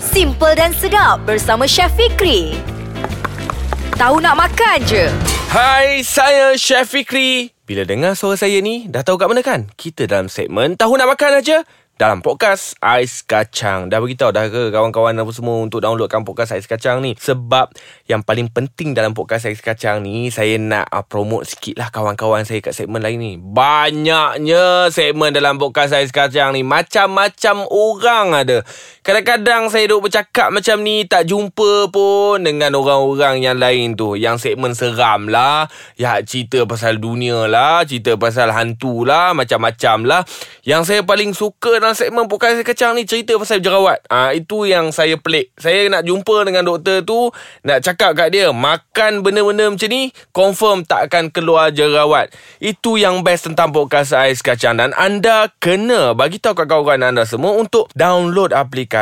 [0.00, 2.56] Simple dan sedap bersama Chef Fikri.
[4.00, 5.12] Tahu nak makan je.
[5.52, 7.52] Hai, saya Chef Fikri.
[7.68, 9.68] Bila dengar suara saya ni, dah tahu kat mana kan?
[9.76, 11.68] Kita dalam segmen Tahu Nak Makan aja
[12.00, 13.92] dalam podcast Ais Kacang.
[13.92, 17.12] Dah beritahu dah ke kawan-kawan apa semua untuk downloadkan podcast Ais Kacang ni.
[17.20, 17.76] Sebab
[18.08, 22.48] yang paling penting dalam podcast Ais Kacang ni, saya nak uh, promote sikit lah kawan-kawan
[22.48, 23.32] saya kat segmen lain ni.
[23.36, 26.64] Banyaknya segmen dalam podcast Ais Kacang ni.
[26.64, 28.64] Macam-macam orang ada.
[29.10, 34.14] Kadang-kadang saya duduk bercakap macam ni, tak jumpa pun dengan orang-orang yang lain tu.
[34.14, 35.66] Yang segmen seram lah.
[35.98, 37.82] Ya, cerita pasal dunia lah.
[37.82, 39.34] Cerita pasal hantu lah.
[39.34, 40.22] Macam-macam lah.
[40.62, 43.98] Yang saya paling suka dalam segmen Podcast Kacang ni cerita pasal jerawat.
[44.06, 45.50] Ah ha, itu yang saya pelik.
[45.58, 47.34] Saya nak jumpa dengan doktor tu,
[47.66, 52.30] nak cakap kat dia, makan benda-benda macam ni confirm tak akan keluar jerawat.
[52.62, 57.26] Itu yang best tentang Podcast Ais Kacang dan anda kena bagi tahu kat kawan-kawan anda
[57.26, 58.99] semua untuk download aplikasi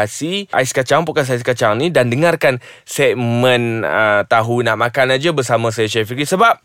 [0.53, 5.73] Ais Kacang Podcast Ais Kacang ni dan dengarkan segmen uh, tahu nak makan aja bersama
[5.73, 6.29] saya Chef Fikri.
[6.29, 6.61] Sebab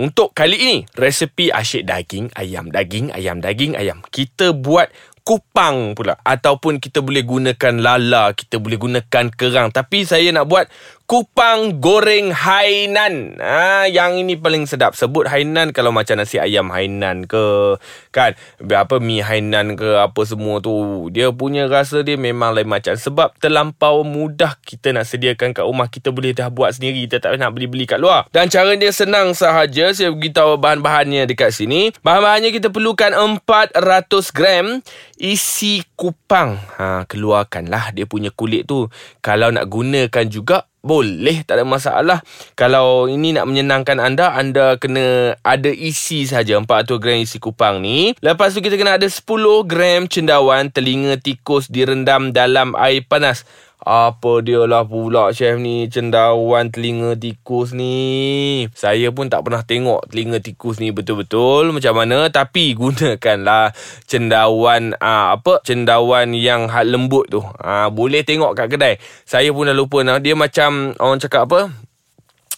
[0.00, 4.00] untuk kali ini resepi asyik daging ayam daging ayam daging ayam.
[4.08, 4.88] Kita buat
[5.28, 6.16] kupang pula.
[6.24, 9.68] Ataupun kita boleh gunakan lala kita boleh gunakan kerang.
[9.68, 10.72] Tapi saya nak buat
[11.08, 13.40] kupang goreng Hainan.
[13.40, 14.92] Ha, yang ini paling sedap.
[14.92, 17.74] Sebut Hainan kalau macam nasi ayam Hainan ke.
[18.12, 18.36] Kan?
[18.60, 21.08] Apa mi Hainan ke apa semua tu.
[21.08, 22.92] Dia punya rasa dia memang lain macam.
[22.92, 25.88] Sebab terlampau mudah kita nak sediakan kat rumah.
[25.88, 27.08] Kita boleh dah buat sendiri.
[27.08, 28.28] Kita tak nak beli-beli kat luar.
[28.28, 29.88] Dan cara dia senang sahaja.
[29.96, 31.88] Saya beritahu bahan-bahannya dekat sini.
[32.04, 33.72] Bahan-bahannya kita perlukan 400
[34.36, 34.84] gram
[35.16, 36.60] isi kupang.
[36.76, 38.92] Ha, keluarkanlah dia punya kulit tu.
[39.24, 42.18] Kalau nak gunakan juga boleh, tak ada masalah.
[42.54, 48.14] Kalau ini nak menyenangkan anda, anda kena ada isi saja 400 gram isi kupang ni.
[48.22, 49.22] Lepas tu kita kena ada 10
[49.66, 53.42] gram cendawan telinga tikus direndam dalam air panas.
[53.88, 55.88] Apa dia lah pula chef ni?
[55.88, 58.68] Cendawan telinga tikus ni.
[58.76, 62.28] Saya pun tak pernah tengok Telinga tikus ni betul-betul Macam mana.
[62.28, 63.72] Tapi gunakanlah
[64.04, 65.64] Cendawan aa, Apa?
[65.64, 67.40] Cendawan yang hal lembut tu.
[67.40, 69.00] Aa, Boleh tengok kat kedai.
[69.24, 70.04] Saya pun dah lupa.
[70.04, 70.20] Nah.
[70.20, 71.87] Dia macam Orang cakap apa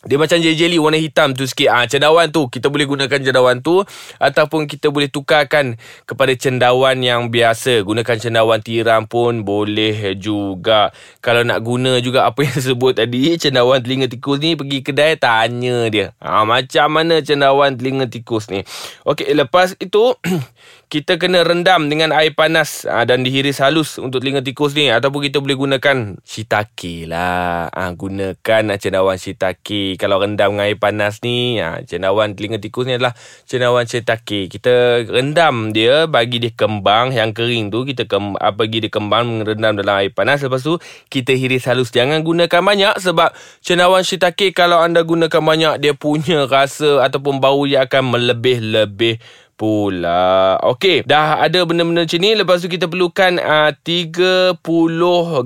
[0.00, 1.69] dia macam jelly warna hitam tu sikit.
[1.69, 3.84] Ah ha, cendawan tu kita boleh gunakan cendawan tu
[4.16, 5.77] ataupun kita boleh tukarkan
[6.09, 7.84] kepada cendawan yang biasa.
[7.84, 10.89] Gunakan cendawan tiram pun boleh juga.
[11.21, 15.93] Kalau nak guna juga apa yang sebut tadi, cendawan telinga tikus ni pergi kedai tanya
[15.93, 16.16] dia.
[16.16, 18.65] Ah ha, macam mana cendawan telinga tikus ni?
[19.05, 20.16] Okey, lepas itu
[20.91, 24.91] kita kena rendam dengan air panas aa, ah, dan dihiris halus untuk telinga tikus ni
[24.91, 27.71] ataupun kita boleh gunakan shiitake lah.
[27.71, 29.95] Ah ha, gunakan cendawan shiitake.
[29.95, 33.15] Kalau rendam dengan air panas ni, ha, cendawan telinga tikus ni adalah
[33.47, 34.51] cendawan shiitake.
[34.51, 39.78] Kita rendam dia bagi dia kembang yang kering tu kita kem, bagi dia kembang rendam
[39.78, 41.95] dalam air panas lepas tu kita hiris halus.
[41.95, 43.31] Jangan gunakan banyak sebab
[43.62, 49.22] cendawan shiitake kalau anda gunakan banyak dia punya rasa ataupun bau dia akan melebih-lebih
[49.60, 50.56] pula.
[50.65, 52.32] Okey, dah ada benda-benda macam ni.
[52.32, 54.56] Lepas tu kita perlukan uh, 30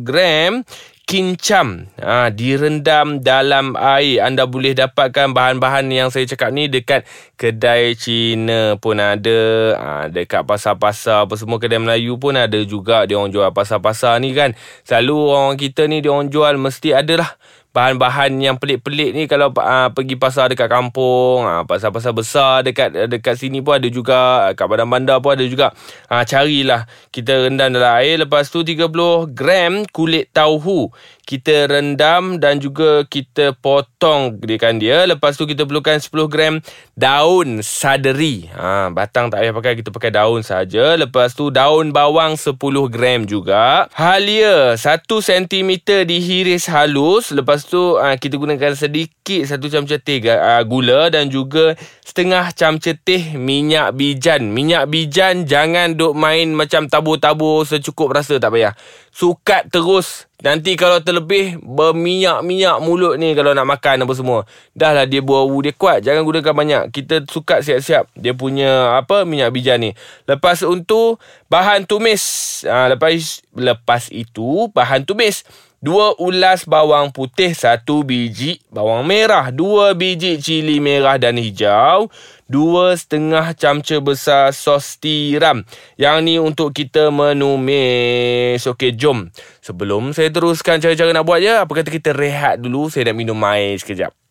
[0.06, 0.62] gram
[1.04, 1.90] kincam.
[1.98, 4.22] Ha, direndam dalam air.
[4.22, 7.02] Anda boleh dapatkan bahan-bahan yang saya cakap ni dekat
[7.34, 9.42] kedai Cina pun ada.
[9.74, 13.10] Ha, dekat pasar-pasar apa semua kedai Melayu pun ada juga.
[13.10, 14.54] Dia orang jual pasar-pasar ni kan.
[14.86, 17.30] Selalu orang kita ni dia orang jual mesti ada lah
[17.74, 23.34] bahan-bahan yang pelik-pelik ni kalau uh, pergi pasar dekat kampung, uh, pasar-pasar besar dekat dekat
[23.34, 25.74] sini pun ada juga, kat badan bandar pun ada juga.
[26.06, 26.86] Uh, carilah.
[27.10, 28.22] Kita rendam dalam air.
[28.22, 28.86] Lepas tu 30
[29.34, 35.08] gram kulit tauhu kita rendam dan juga kita potong kan dia.
[35.08, 36.54] Lepas tu kita perlukan 10 gram
[36.92, 38.52] daun saderi.
[38.52, 40.94] Ha, batang tak payah pakai, kita pakai daun saja.
[41.00, 42.54] Lepas tu daun bawang 10
[42.92, 43.88] gram juga.
[43.96, 47.32] Halia 1 cm dihiris halus.
[47.32, 51.72] Lepas tu ha, kita gunakan sedikit 1 camca teh ha, gula dan juga
[52.04, 54.52] setengah camca teh minyak bijan.
[54.52, 58.76] Minyak bijan jangan duk main macam tabur-tabur secukup rasa tak payah.
[59.14, 60.26] Sukat terus.
[60.42, 64.42] Nanti kalau terlebih Berminyak-minyak mulut ni Kalau nak makan apa semua.
[64.74, 66.02] Dah lah dia bau dia kuat.
[66.02, 66.82] Jangan gunakan banyak.
[66.90, 68.10] Kita suka siap-siap.
[68.18, 69.94] Dia punya apa Minyak bijan ni.
[70.26, 72.22] Lepas untuk Bahan tumis.
[72.66, 75.46] Ha, Lepas Lepas itu Bahan tumis
[75.84, 79.52] Dua ulas bawang putih Satu biji bawang merah.
[79.52, 82.08] Dua biji cili merah dan hijau.
[82.48, 85.60] Dua setengah camca besar sos tiram.
[86.00, 88.64] Yang ni untuk kita menumis.
[88.64, 89.28] Okey jom.
[89.60, 92.88] Sebelum saya teruskan cara-cara nak buat je Apa kata kita rehat dulu?
[92.88, 94.23] Saya nak minum air sekejap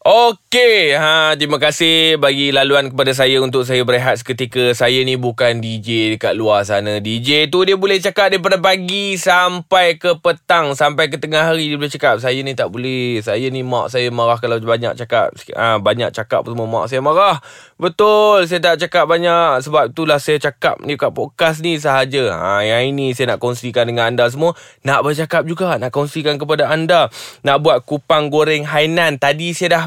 [0.00, 4.72] Okey, ha terima kasih bagi laluan kepada saya untuk saya berehat seketika.
[4.72, 7.04] Saya ni bukan DJ dekat luar sana.
[7.04, 11.76] DJ tu dia boleh cakap daripada pagi sampai ke petang, sampai ke tengah hari dia
[11.76, 12.16] boleh cakap.
[12.16, 13.20] Saya ni tak boleh.
[13.20, 15.36] Saya ni mak saya marah kalau banyak cakap.
[15.52, 17.36] Ha, banyak cakap semua mak saya marah.
[17.76, 22.32] Betul, saya tak cakap banyak sebab itulah saya cakap ni kat podcast ni sahaja.
[22.40, 24.56] Ha yang ini saya nak kongsikan dengan anda semua.
[24.80, 27.12] Nak bercakap juga, nak kongsikan kepada anda.
[27.44, 29.20] Nak buat kupang goreng Hainan.
[29.20, 29.84] Tadi saya dah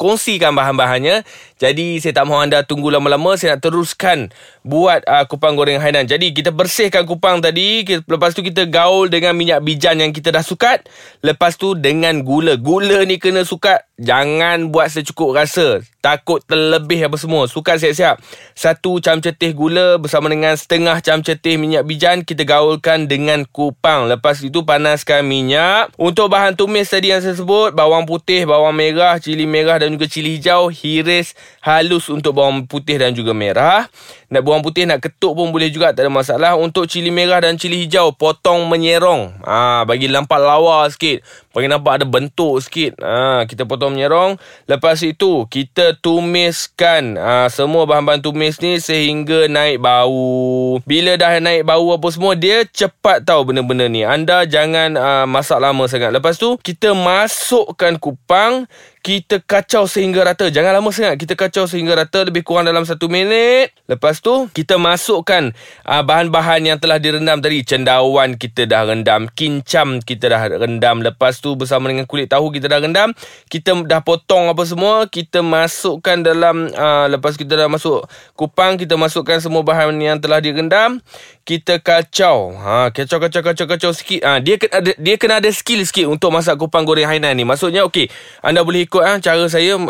[0.00, 1.28] kongsikan bahan-bahannya.
[1.60, 3.36] Jadi saya tak mahu anda tunggu lama-lama.
[3.36, 4.32] Saya nak teruskan
[4.64, 6.08] buat uh, kupang goreng Hainan.
[6.08, 7.84] Jadi kita bersihkan kupang tadi.
[7.84, 10.88] Lepas tu kita gaul dengan minyak bijan yang kita dah sukat.
[11.20, 12.56] Lepas tu dengan gula.
[12.56, 13.84] Gula ni kena sukat.
[14.00, 15.84] Jangan buat secukup rasa.
[16.00, 17.44] Takut terlebih apa semua.
[17.44, 18.16] Sukat siap-siap.
[18.56, 22.24] Satu camcetih gula bersama dengan setengah camcetih minyak bijan.
[22.24, 24.08] Kita gaulkan dengan kupang.
[24.08, 25.92] Lepas itu panaskan minyak.
[26.00, 27.76] Untuk bahan tumis tadi yang saya sebut.
[27.76, 30.70] Bawang putih, bawang merah, cili merah dan juga cili hijau.
[30.70, 33.90] Hiris halus untuk bawang putih dan juga merah.
[34.30, 35.90] Nak bawang putih nak ketuk pun boleh juga.
[35.90, 36.52] Tak ada masalah.
[36.54, 38.14] Untuk cili merah dan cili hijau.
[38.14, 39.42] Potong menyerong.
[39.42, 41.26] Ha, bagi lampak lawa sikit.
[41.50, 42.94] Bagi nampak ada bentuk sikit.
[43.02, 44.38] Ha, kita potong menyerong.
[44.70, 50.78] Lepas itu kita tumiskan ha, semua bahan-bahan tumis ni sehingga naik bau.
[50.86, 54.06] Bila dah naik bau apa semua, dia cepat tahu benda-benda ni.
[54.06, 56.14] Anda jangan uh, masak lama sangat.
[56.14, 58.70] Lepas tu, kita masukkan kupang,
[59.02, 60.46] kita kacau sehingga rata.
[60.54, 61.18] Jangan lama sangat.
[61.18, 63.74] Kita kacau sehingga rata lebih kurang dalam satu minit.
[63.90, 65.52] Lepas tu, kita masukkan
[65.84, 67.64] uh, bahan-bahan yang telah direndam tadi.
[67.64, 69.28] Cendawan kita dah rendam.
[69.32, 71.00] Kincam kita dah rendam.
[71.00, 73.16] Lepas tu, bersama dengan kulit tahu kita dah rendam.
[73.48, 75.08] Kita dah potong apa semua.
[75.08, 76.68] Kita masukkan dalam...
[76.76, 78.04] Uh, lepas kita dah masuk
[78.36, 81.00] kupang, kita masukkan semua bahan yang telah direndam.
[81.48, 82.52] Kita kacau.
[82.60, 84.20] Ha, kacau, kacau, kacau, kacau sikit.
[84.22, 87.48] Ha, dia, kena ada, dia kena ada skill sikit untuk masak kupang goreng Hainan ni.
[87.48, 88.12] Maksudnya, okey.
[88.44, 89.80] Anda boleh ikut ha, cara saya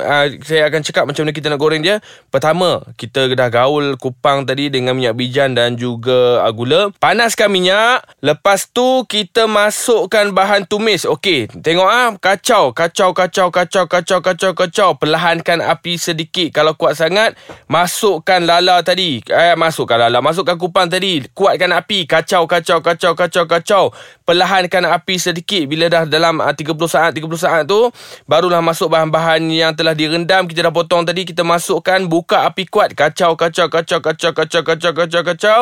[0.47, 1.99] saya akan cakap macam mana kita nak goreng dia.
[2.31, 6.93] Pertama, kita dah gaul kupang tadi dengan minyak bijan dan juga gula.
[7.01, 11.09] Panaskan minyak, lepas tu kita masukkan bahan tumis.
[11.09, 14.89] Okey, tengok ah kacau, kacau, kacau, kacau, kacau, kacau, kacau.
[15.01, 16.53] Perlahankan api sedikit.
[16.53, 17.35] Kalau kuat sangat,
[17.65, 19.25] masukkan lala tadi.
[19.25, 21.25] Eh masukkan lala, masukkan kupang tadi.
[21.33, 23.85] Kuatkan api, kacau, kacau, kacau, kacau, kacau.
[24.29, 27.91] Perlahankan api sedikit bila dah dalam uh, 30 saat, 30 saat tu
[28.31, 32.95] barulah masuk bahan-bahan yang telah direndam kita dah potong tadi kita masukkan buka api kuat
[32.95, 35.61] kacau kacau kacau kacau kacau kacau kacau kacau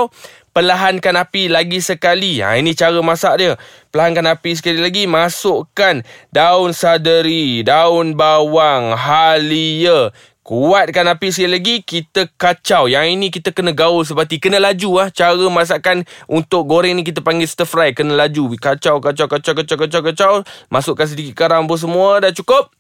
[0.59, 2.43] perlahankan api lagi sekali.
[2.43, 3.55] Ha ini cara masak dia.
[3.95, 6.03] Perlahankan api sekali lagi masukkan
[6.35, 10.11] daun saderi daun bawang halia.
[10.49, 12.89] Kuatkan api sekali lagi Kita kacau.
[12.89, 17.21] Yang ini kita kena gaul seperti Kena laju ah Cara masakan Untuk goreng ni kita
[17.21, 17.93] panggil stir fry.
[17.93, 18.57] Kena laju.
[18.57, 20.33] Kacau kacau kacau kacau kacau kacau.
[20.73, 22.73] Masukkan sedikit garam pun semua Dah cukup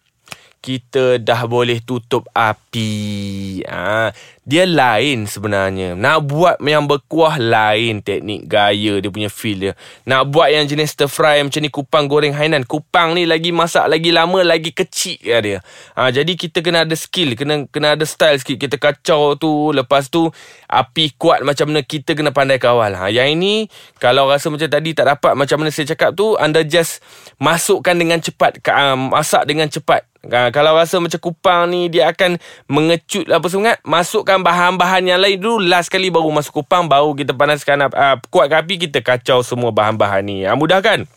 [0.58, 3.62] kita dah boleh tutup api.
[3.64, 4.10] Ha,
[4.42, 5.94] dia lain sebenarnya.
[5.94, 9.72] Nak buat yang berkuah lain teknik gaya dia punya feel dia.
[10.08, 12.66] Nak buat yang jenis stir fry macam ni kupang goreng hainan.
[12.66, 15.58] Kupang ni lagi masak lagi lama lagi kecil ya dia.
[15.94, 18.58] Ha, jadi kita kena ada skill, kena kena ada style sikit.
[18.58, 20.26] Kita kacau tu, lepas tu
[20.66, 22.98] api kuat macam mana kita kena pandai kawal.
[22.98, 23.70] Ha, yang ini
[24.02, 26.98] kalau rasa macam tadi tak dapat macam mana saya cakap tu, anda just
[27.38, 28.58] masukkan dengan cepat,
[28.98, 30.02] masak dengan cepat.
[30.28, 32.36] Ha, kalau rasa macam kupang ni dia akan
[32.68, 37.32] mengecut apa semua masukkan bahan-bahan yang lain dulu last kali baru masuk kupang baru kita
[37.32, 40.44] panaskan uh, kuatkan api kita kacau semua bahan-bahan ni.
[40.44, 41.08] Ha, mudah kan?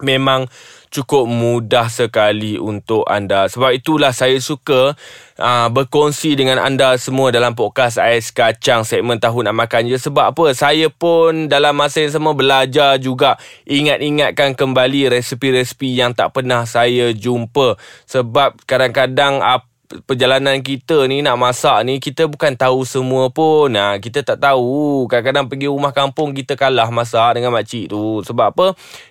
[0.00, 0.48] Memang
[0.90, 3.46] cukup mudah sekali untuk anda.
[3.46, 4.98] Sebab itulah saya suka
[5.38, 9.96] uh, berkongsi dengan anda semua dalam podcast Ais Kacang segmen Tahu Nak Makan je.
[10.02, 10.44] Sebab apa?
[10.52, 13.38] Saya pun dalam masa yang sama belajar juga
[13.70, 17.78] ingat-ingatkan kembali resepi-resepi yang tak pernah saya jumpa.
[18.10, 19.70] Sebab kadang-kadang apa
[20.06, 23.74] perjalanan kita ni nak masak ni kita bukan tahu semua pun.
[23.74, 25.06] Nah, kita tak tahu.
[25.10, 28.22] Kadang-kadang pergi rumah kampung kita kalah masak dengan makcik tu.
[28.22, 28.66] Sebab apa?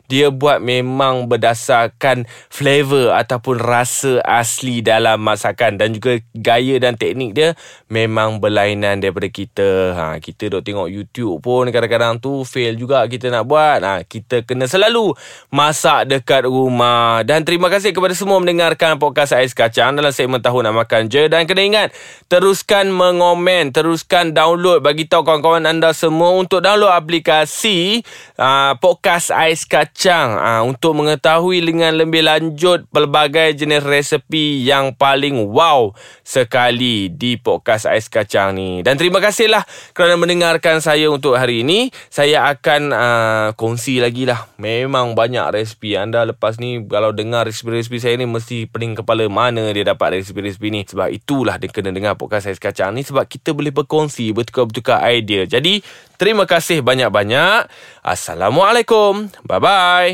[0.10, 7.38] Dia buat memang berdasarkan flavor ataupun rasa asli dalam masakan dan juga gaya dan teknik
[7.38, 7.54] dia
[7.94, 9.94] memang berlainan daripada kita.
[9.94, 13.86] Ha, kita duk tengok YouTube pun kadang-kadang tu fail juga kita nak buat.
[13.86, 15.13] Ha, kita kena selalu
[15.54, 17.22] masak dekat rumah.
[17.22, 21.30] Dan terima kasih kepada semua mendengarkan podcast Ais Kacang dalam segmen tahun nak makan je
[21.30, 21.88] Dan kena ingat
[22.25, 28.01] Teruskan mengomen Teruskan download Bagi tahu kawan-kawan anda semua Untuk download aplikasi
[28.42, 35.51] uh, Podcast Ais Kacang uh, Untuk mengetahui dengan lebih lanjut Pelbagai jenis resepi Yang paling
[35.51, 35.91] wow
[36.24, 38.79] Sekali di Podcast Ais Kacang ni.
[38.79, 41.91] Dan terima kasihlah Kerana mendengarkan saya untuk hari ini.
[42.08, 44.48] Saya akan uh, kongsi lagi lah.
[44.56, 46.00] Memang banyak resepi.
[46.00, 50.68] Anda lepas ni Kalau dengar resepi-resepi saya ni Mesti pening kepala Mana dia dapat resepi-resepi
[50.72, 50.82] ni.
[50.88, 53.03] Sebab itulah dia kena dengar podcast Ais Kacang ni.
[53.03, 55.44] Sebab kita boleh berkongsi Bertukar-bertukar idea.
[55.44, 55.84] Jadi
[56.19, 57.71] Terima kasih banyak-banyak.
[58.03, 59.31] Assalamualaikum.
[59.47, 60.11] Bye-bye